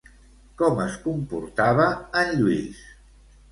Com 0.61 0.81
es 0.85 0.95
comportava 1.03 1.87
en 2.25 2.35
Lluís? 2.43 2.83